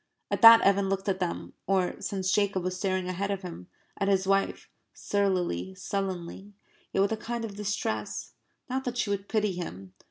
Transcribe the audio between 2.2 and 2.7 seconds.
Jacob